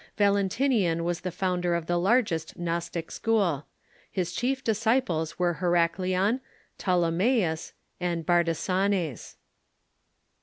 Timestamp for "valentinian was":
0.17-1.21